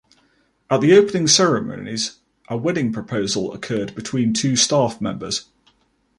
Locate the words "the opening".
0.81-1.27